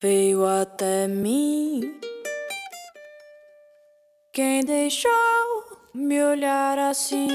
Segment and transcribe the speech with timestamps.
[0.00, 2.00] veio até mim.
[4.32, 5.10] Quem deixou
[5.94, 7.28] me olhar assim?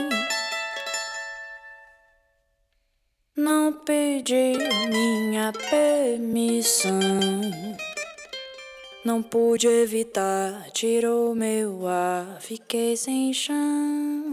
[3.35, 4.53] Não pedi
[4.89, 6.99] minha permissão.
[9.03, 14.31] Não pude evitar, tirou meu ar, fiquei sem chão.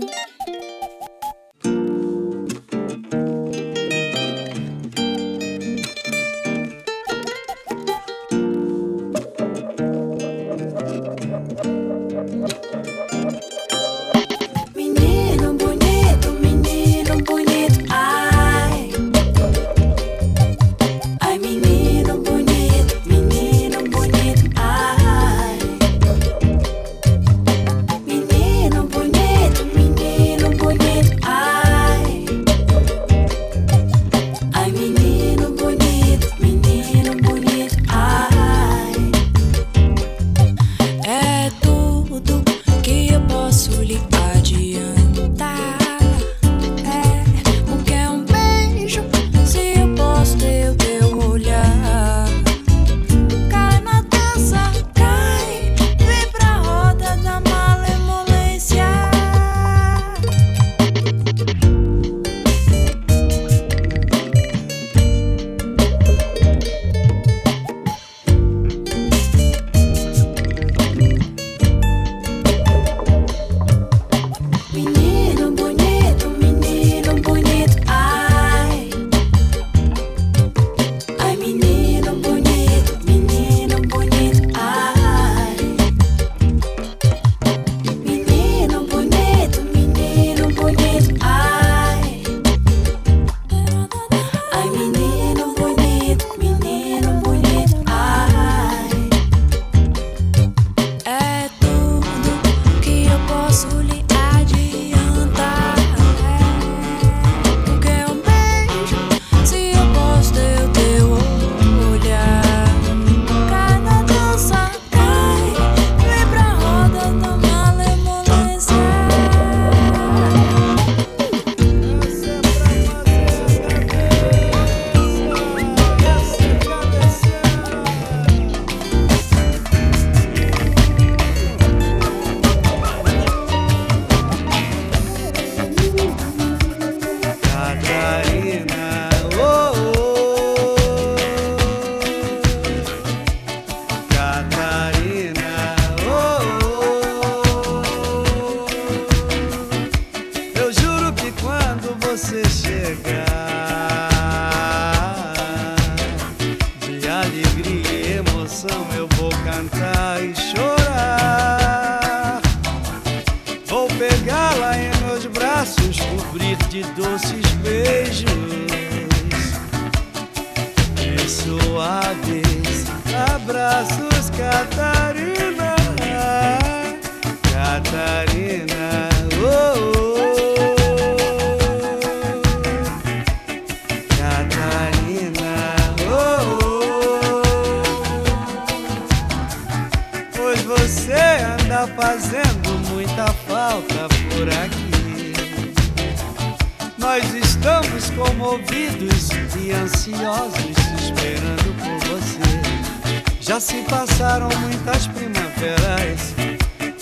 [203.52, 206.34] Já se passaram muitas primaveras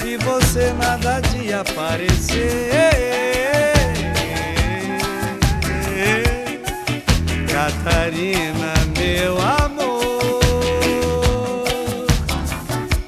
[0.05, 2.81] e você nada de aparecer.
[7.53, 10.41] Catarina, meu amor,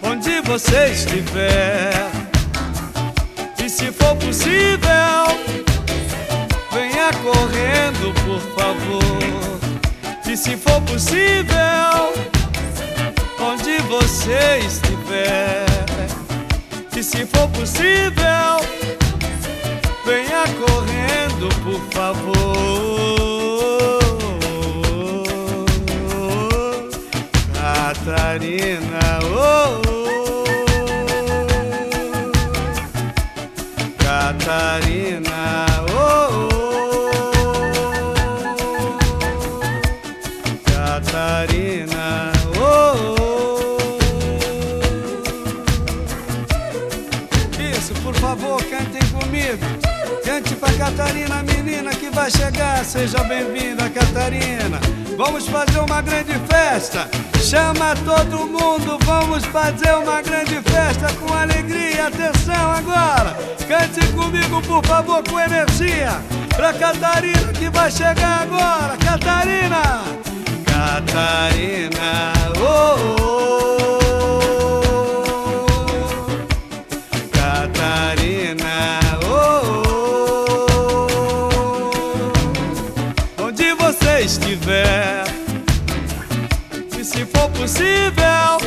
[0.04, 2.12] onde você estiver,
[3.60, 5.26] e se for possível,
[6.70, 9.02] venha correndo, por favor.
[10.30, 11.42] E se for possível,
[13.62, 15.64] onde você estiver.
[16.96, 18.60] E se for possível,
[20.04, 22.32] venha correndo, por favor.
[27.54, 29.92] Catarina, oh, oh.
[29.92, 30.52] oh.
[33.98, 35.31] Catarina.
[52.22, 54.78] vai chegar, seja bem-vinda, Catarina.
[55.16, 57.08] Vamos fazer uma grande festa.
[57.42, 62.06] Chama todo mundo, vamos fazer uma grande festa com alegria.
[62.06, 63.36] Atenção agora,
[63.66, 66.12] cante comigo, por favor, com energia.
[66.54, 68.96] Pra Catarina que vai chegar agora.
[68.98, 70.04] Catarina!
[70.64, 73.98] Catarina, oh, oh.
[73.98, 74.01] oh.
[87.62, 88.58] Possível,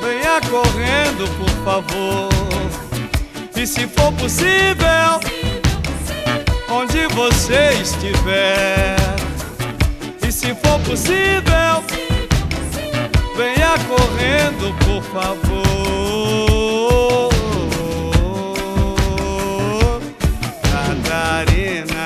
[0.00, 2.28] venha correndo, por favor.
[3.56, 5.18] E se for possível,
[6.70, 8.96] onde você estiver.
[10.24, 11.82] E se for possível,
[13.36, 15.68] venha correndo, por favor.
[20.62, 21.97] Catarina,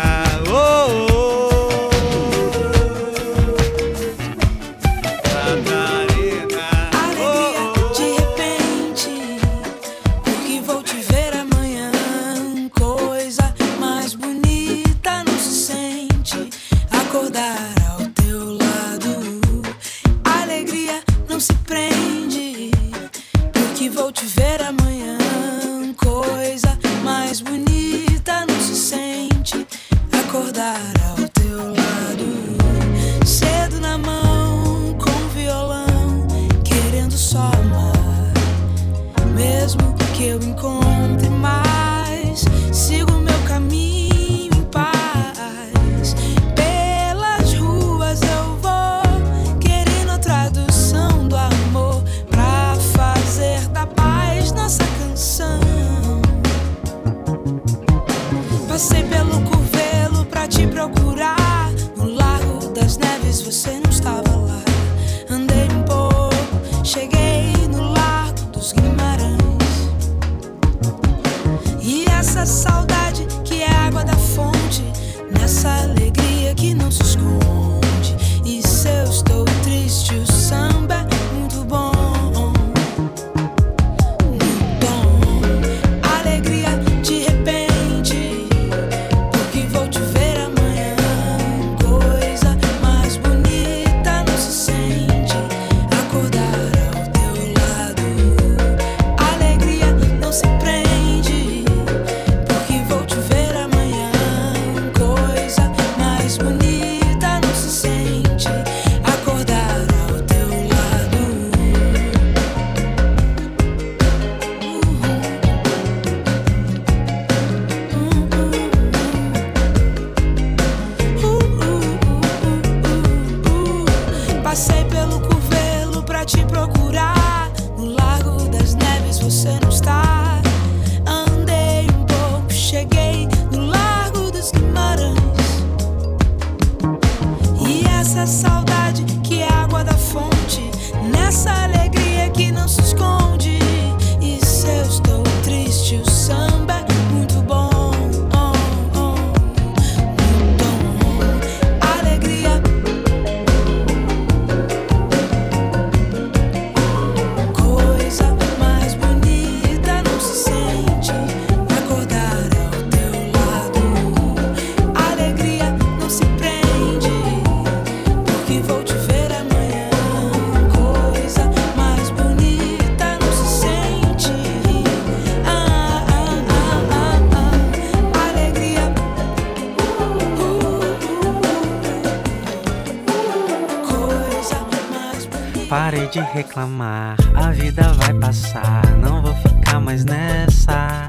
[186.13, 191.09] de reclamar, a vida vai passar, não vou ficar mais nessa.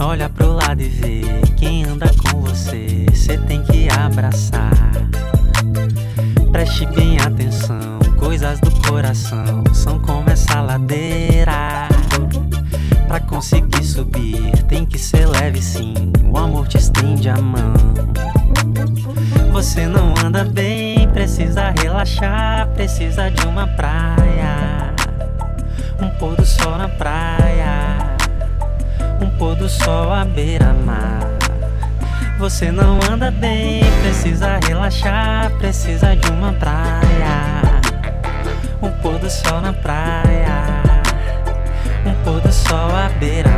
[0.00, 1.22] Olha pro lado e vê
[1.56, 4.72] quem anda com você, cê tem que abraçar.
[6.50, 11.86] Preste bem atenção, coisas do coração são como essa ladeira.
[13.06, 15.94] Pra conseguir subir, tem que ser leve sim,
[16.28, 17.74] o amor te estende a mão.
[19.52, 24.94] Você não anda bem, precisa relaxar, precisa de uma praia.
[26.00, 27.98] Um pôr do sol na praia,
[29.20, 31.20] um pôr do sol à beira-mar.
[32.38, 37.62] Você não anda bem, precisa relaxar, precisa de uma praia.
[38.80, 40.82] Um pôr do sol na praia,
[42.06, 43.57] um pôr do sol à beira-mar.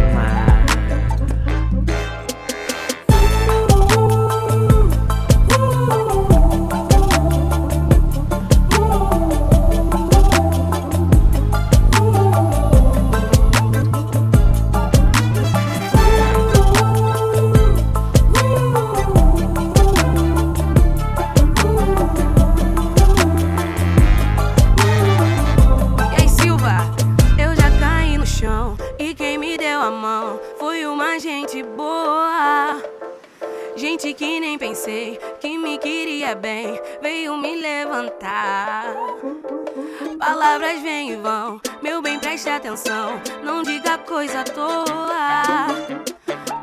[42.51, 45.67] preste atenção, não diga coisa à toa.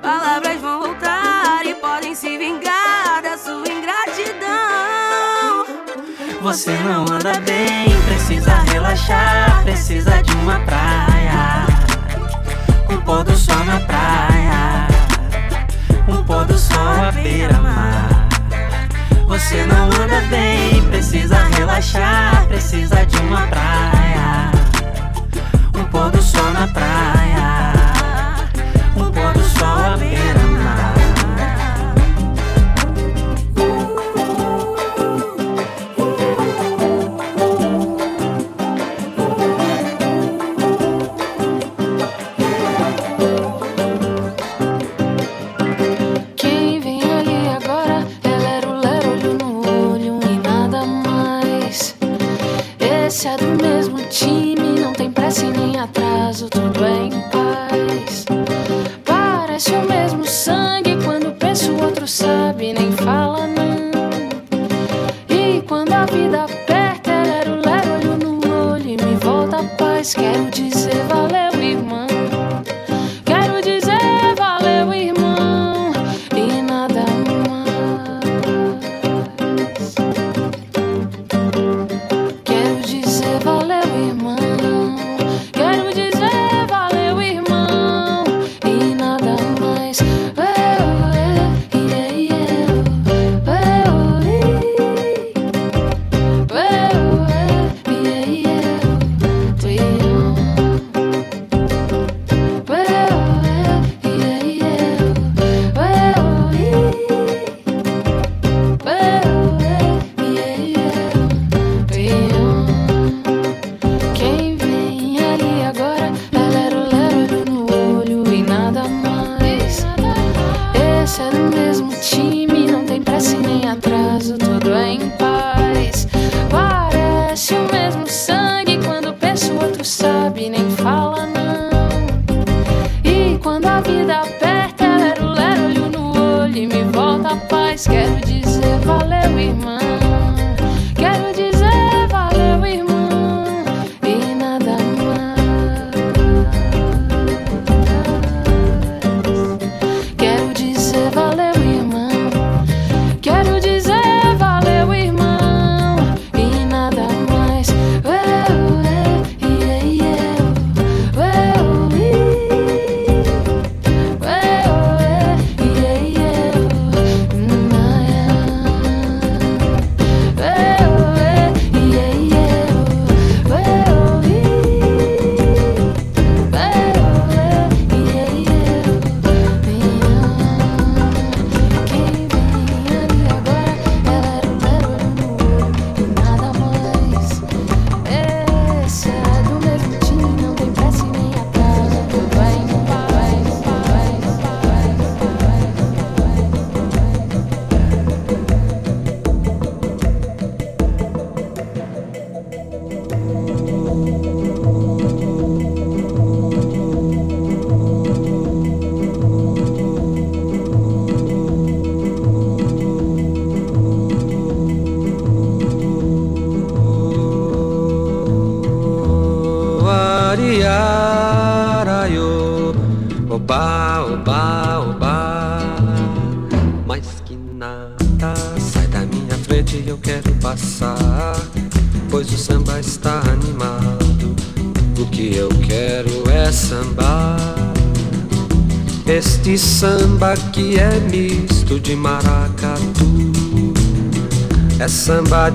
[0.01, 4.48] Palavras vão voltar e podem se vingar da sua ingratidão.
[6.41, 11.65] Você não anda bem, precisa relaxar, precisa de uma praia.
[12.89, 14.88] Um pôr do sol na praia,
[16.08, 18.27] um pôr do sol à beira-mar.
[19.25, 24.57] Você não anda bem, precisa relaxar, precisa de uma praia
[25.98, 27.74] pôr do sol na praia.
[28.96, 30.47] Um pôr do sol à beira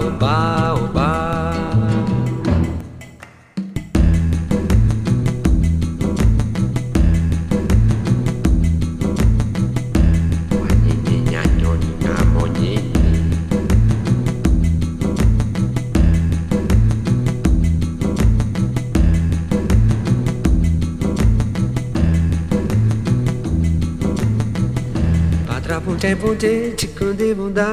[26.41, 27.67] te chikun de bunda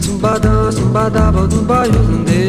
[0.00, 2.43] Sumba da sumba da ba dumba yuzunde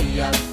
[0.00, 0.49] fire.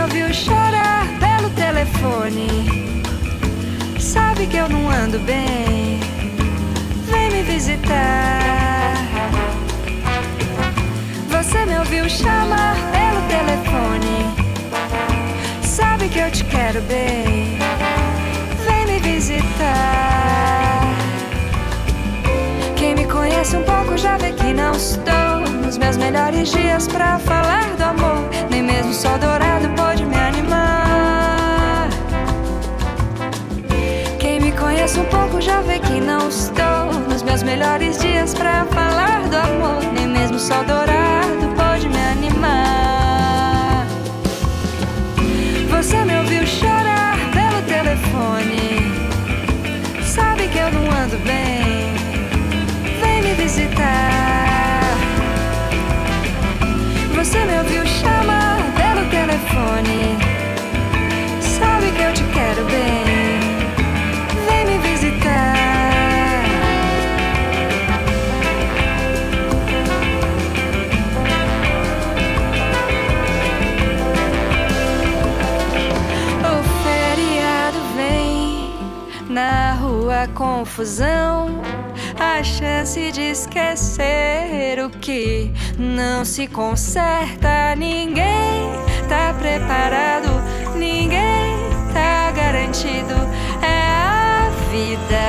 [0.00, 3.04] Me ouviu chorar pelo telefone.
[3.98, 6.00] Sabe que eu não ando bem.
[7.10, 8.94] Vem me visitar.
[11.28, 14.16] Você me ouviu chamar pelo telefone.
[15.62, 17.58] Sabe que eu te quero bem.
[18.66, 20.80] Vem me visitar.
[22.76, 27.18] Quem me conhece um pouco já vê que não estou nos meus melhores dias pra
[27.18, 28.30] falar do amor.
[28.50, 29.89] Nem mesmo sol dourado pode
[35.40, 39.82] já vê que não estou nos meus melhores dias pra falar do amor.
[39.94, 43.86] Nem mesmo o sol dourado pode me animar.
[45.70, 48.92] Você me ouviu chorar pelo telefone.
[50.04, 51.94] Sabe que eu não ando bem.
[53.00, 54.82] Vem me visitar.
[57.14, 60.29] Você me ouviu chamar pelo telefone.
[79.30, 81.62] Na rua confusão.
[82.18, 87.74] A chance de esquecer o que não se conserta.
[87.76, 88.70] Ninguém
[89.08, 90.28] tá preparado,
[90.76, 91.56] ninguém
[91.94, 93.14] tá garantido.
[93.62, 95.24] É a vida,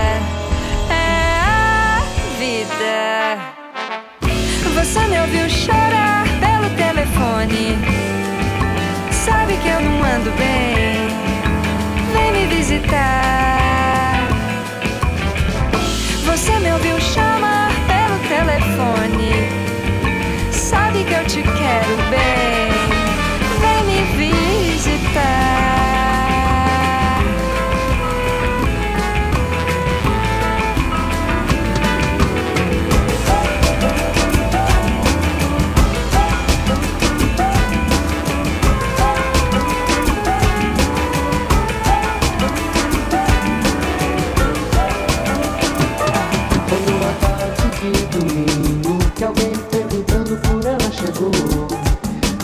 [0.89, 2.01] é a
[2.39, 3.37] vida.
[4.75, 7.77] Você me ouviu chorar pelo telefone.
[9.11, 11.07] Sabe que eu não ando bem.
[12.13, 13.40] Vem me visitar.
[16.51, 19.31] Você me ouviu chamar pelo telefone.
[20.51, 22.50] Sabe que eu te quero bem.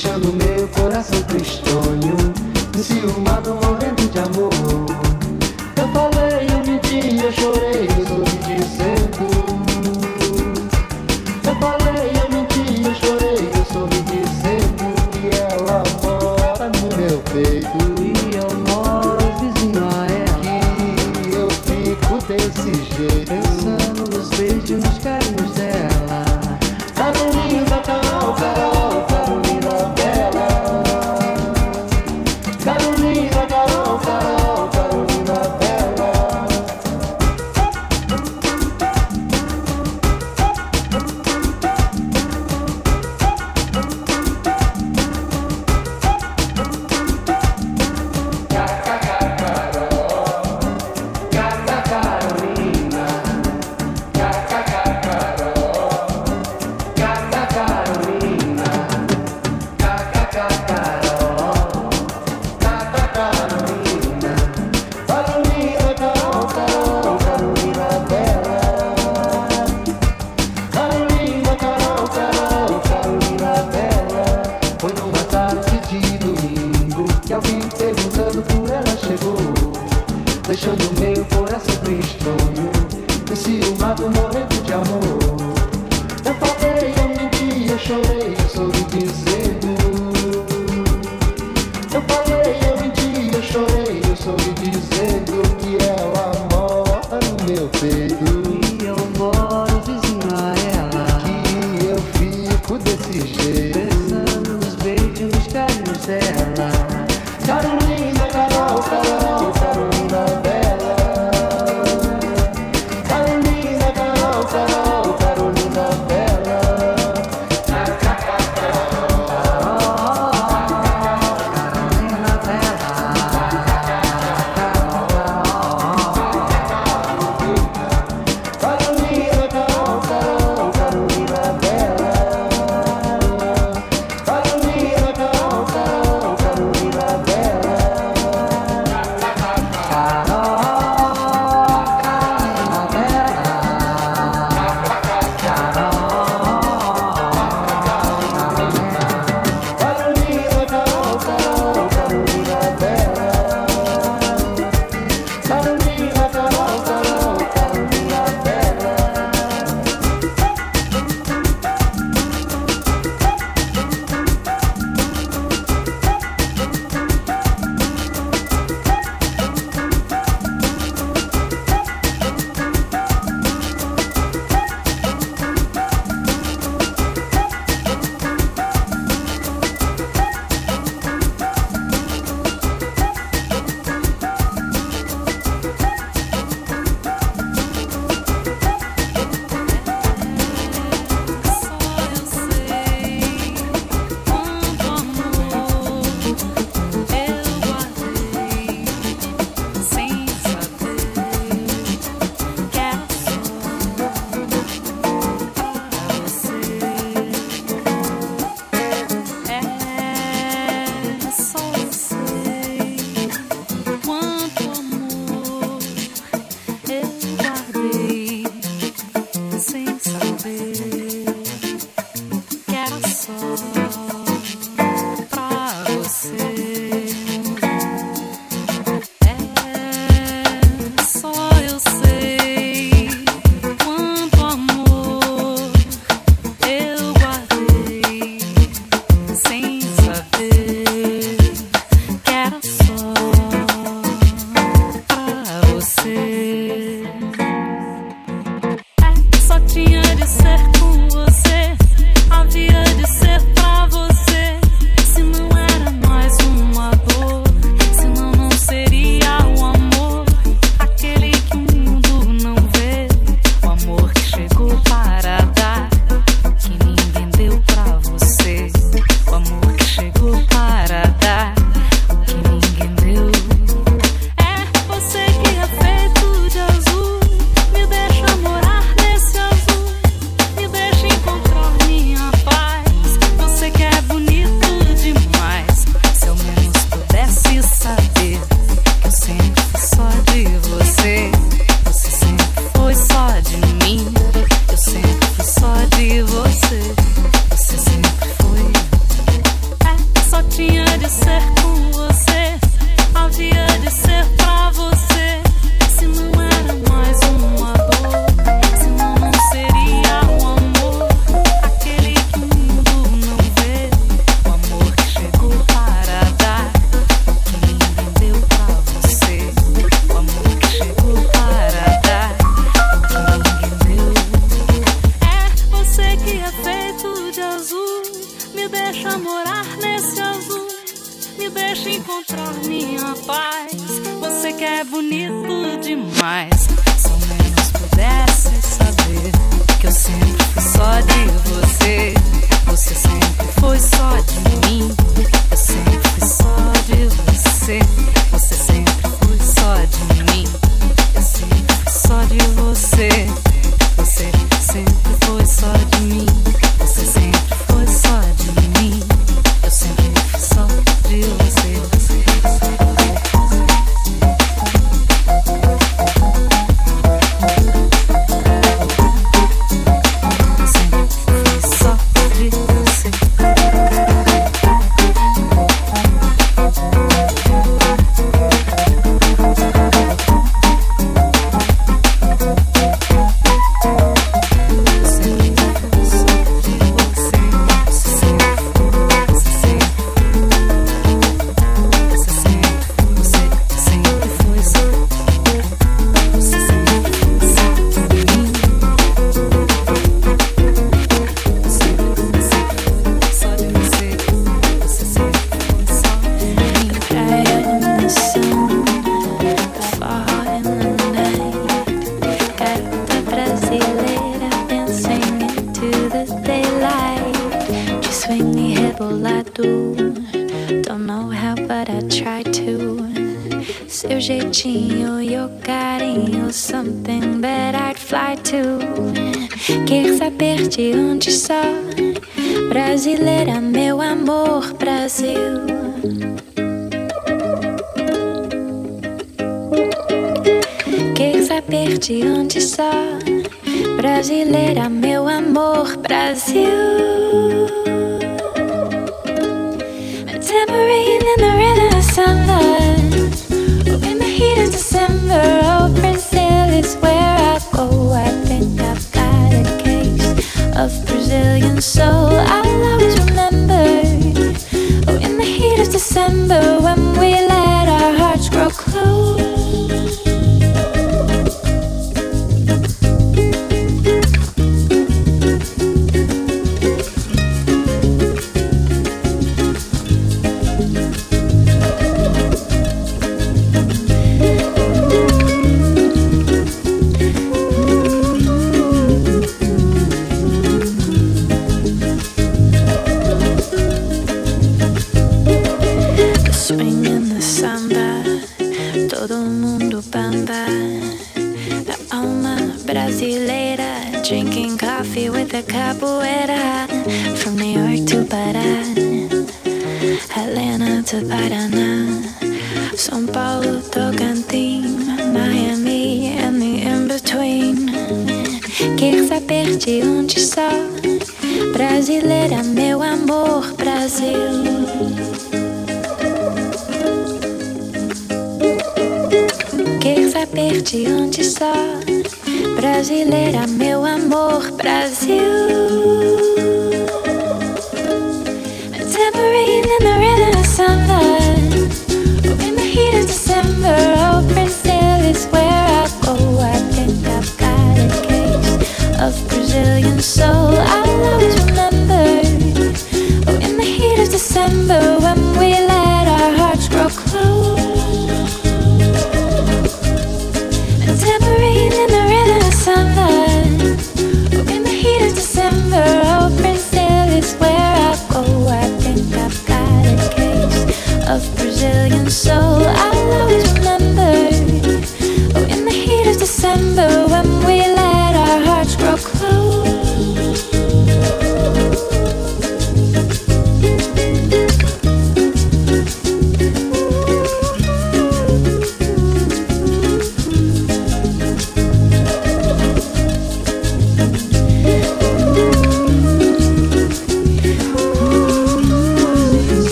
[0.00, 2.14] Deixando meu coração tristonho
[2.72, 4.52] Enciumado, morrendo de amor.
[5.76, 8.27] Eu falei, eu menti, eu chorei, eu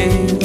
[0.00, 0.39] mais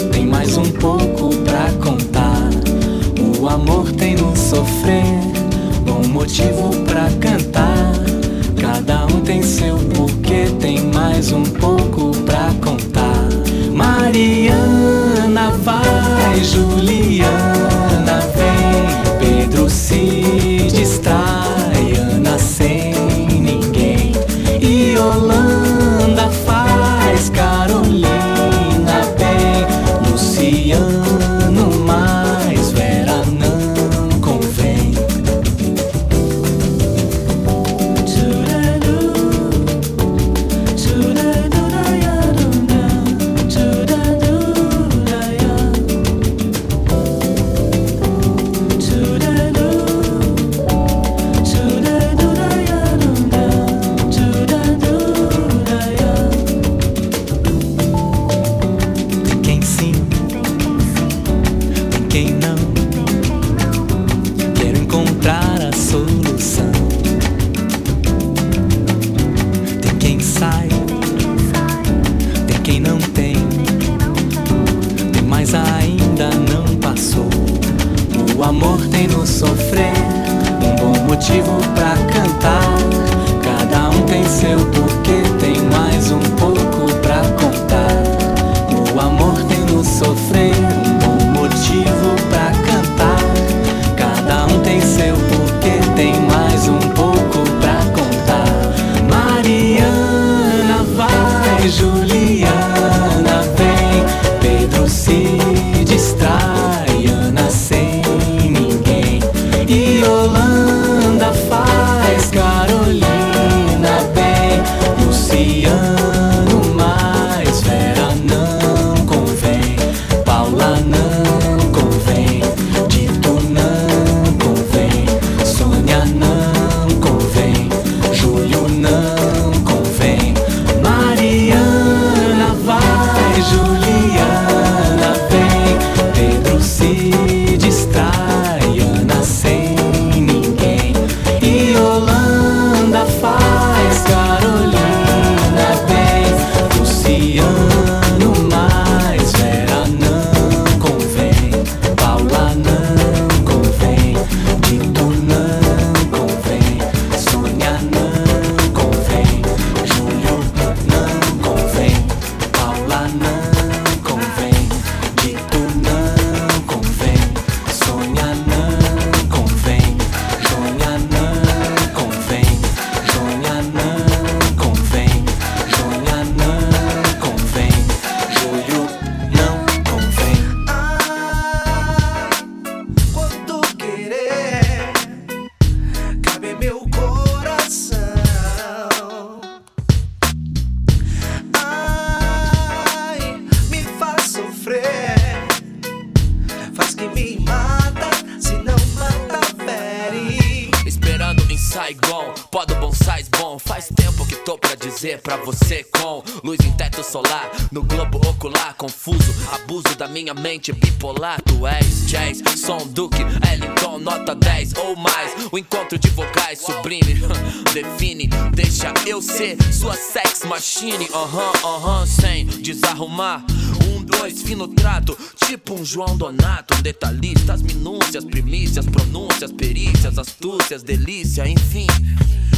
[223.88, 225.18] Um dois, fino trato,
[225.48, 231.88] tipo um João Donato, um detalhista, as minúcias, primícias, pronúncias, perícias, astúcias, delícia, enfim.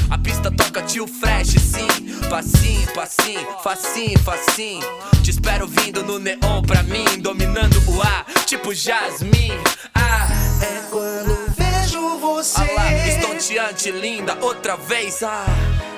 [0.10, 1.88] A pista toca tio fresh, sim.
[2.30, 4.86] Facinho, facinho, facinho, facinho.
[5.24, 9.60] Te espero vindo no neon pra mim, dominando o ar, tipo Jasmine.
[9.96, 10.28] Ah,
[10.62, 12.62] é quando vejo você.
[12.62, 15.24] Ah lá, estonteante, linda, outra vez.
[15.24, 15.46] Ah,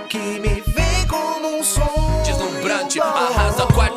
[0.09, 2.23] que me vem como um som.
[2.25, 3.88] Deslumbrante, arrasa com a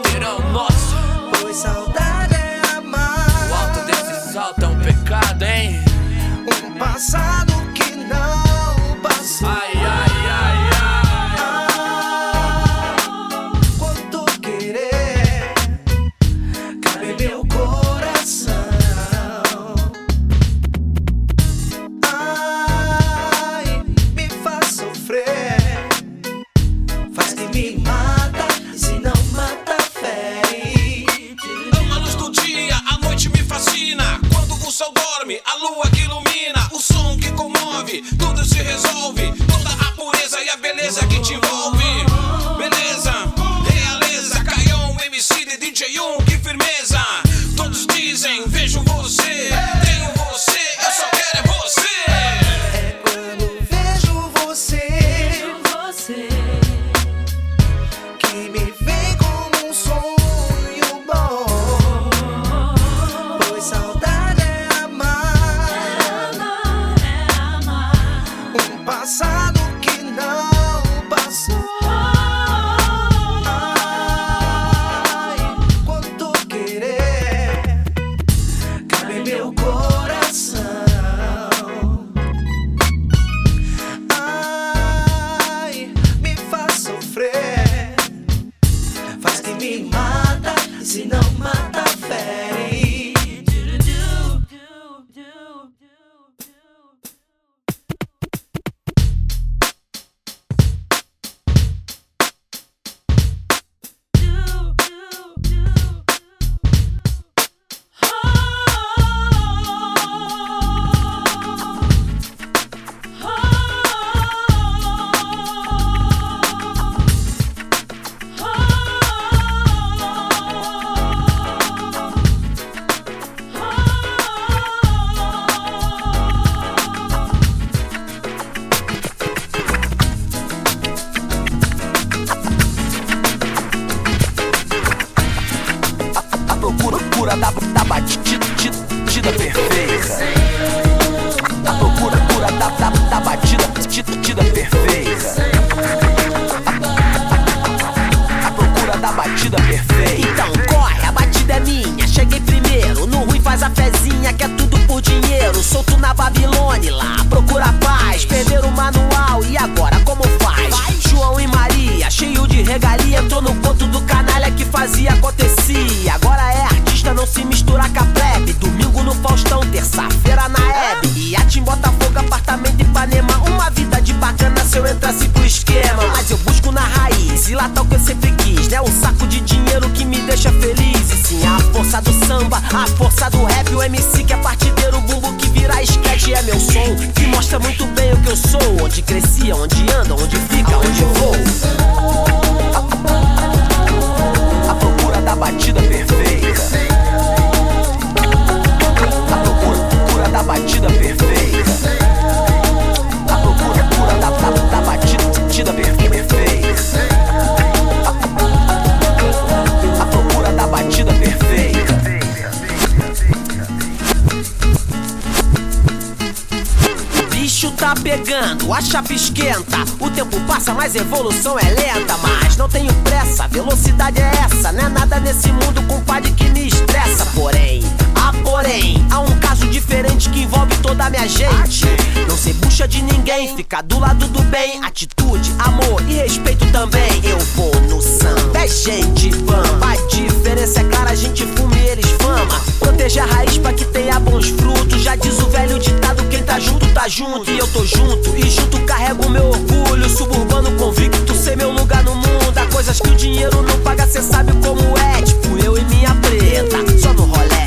[218.82, 219.78] chapa esquenta.
[220.00, 222.16] O tempo passa, mas evolução é lenta.
[222.18, 224.72] Mas não tenho pressa, velocidade é essa.
[224.72, 227.26] Não é nada nesse mundo, compadre, que me estressa.
[227.34, 227.82] Porém,
[228.14, 231.86] ah, porém, há um caso diferente que envolve toda a minha gente.
[232.28, 234.82] Não se bucha de ninguém, fica do lado do bem.
[234.84, 237.20] Atitude, amor e respeito também.
[237.24, 242.06] Eu vou no samba, é gente, fã, A diferença é clara, a gente fume eles
[242.20, 242.71] fama.
[242.82, 245.02] Proteja a raiz pra que tenha bons frutos.
[245.02, 247.50] Já diz o velho ditado: quem tá junto, tá junto.
[247.50, 250.08] E eu tô junto, e junto carrego meu orgulho.
[250.08, 252.56] Suburbano convicto, sei meu lugar no mundo.
[252.56, 255.22] Há coisas que o dinheiro não paga, cê sabe como é.
[255.22, 257.62] Tipo eu e minha preta, só no rolé.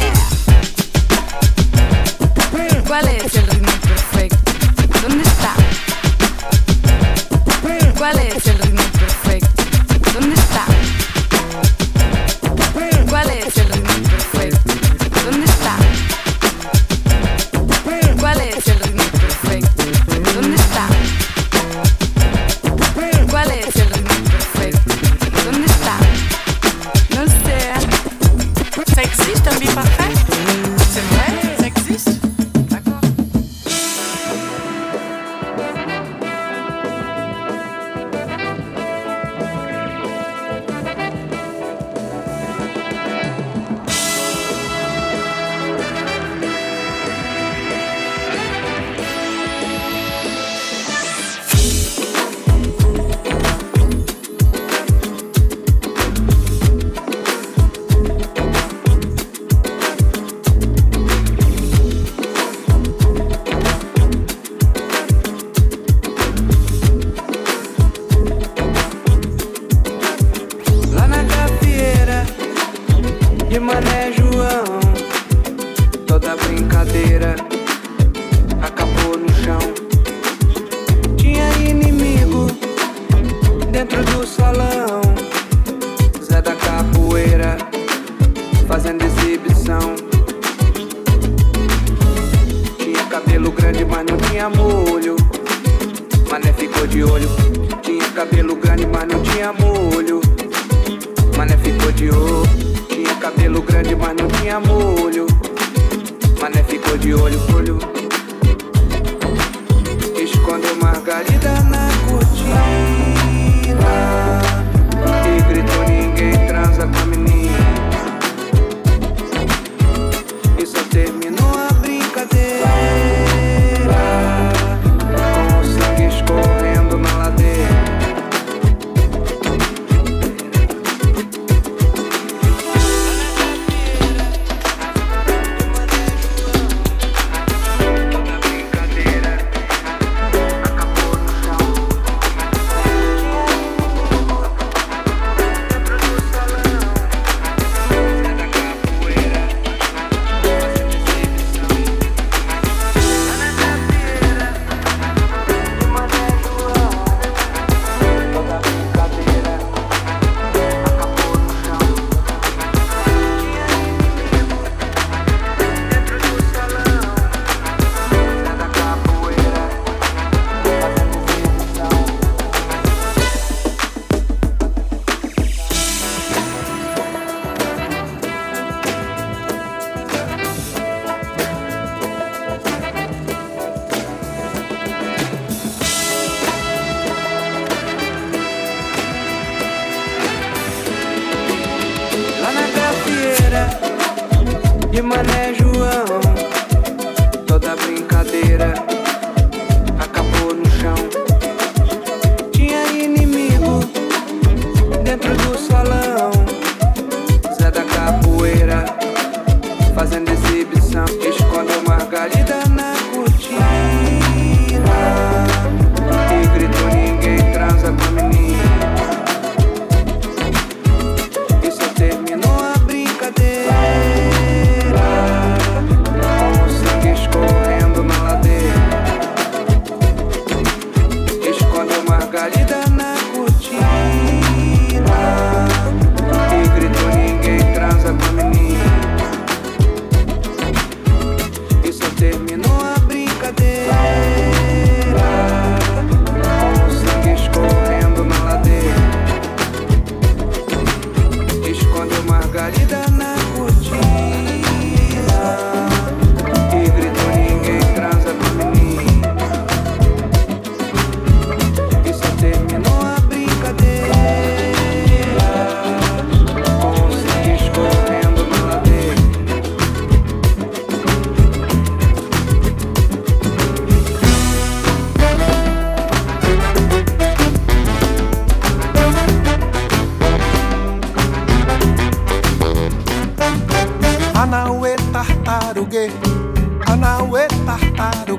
[2.88, 4.38] Qual é esse ritmo perfeito?
[5.06, 5.56] Onde está?
[7.98, 8.55] Qual é esse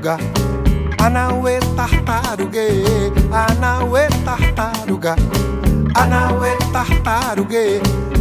[0.06, 0.18] tartaruga,
[1.02, 2.68] Anauê tartarugue,
[3.32, 5.16] Anauê tartaruga,
[5.94, 7.80] Anauê tartarugue,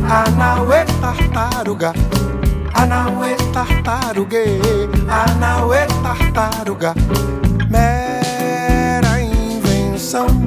[0.09, 1.93] Anauê tartaruga,
[2.73, 4.59] Anauê tartarugue,
[5.07, 6.93] Anauê tartaruga,
[7.69, 10.44] mera invenção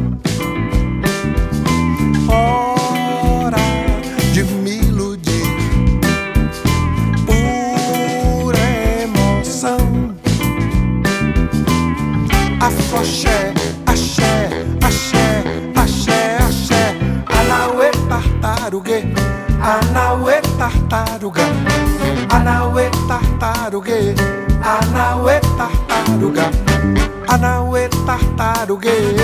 [28.79, 29.17] tartaruguei.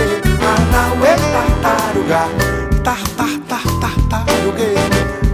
[0.42, 2.28] Anauê tartaruga,
[2.82, 4.74] tartar tartar tartaruguei.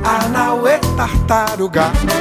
[0.05, 2.20] Anauê tartaruga.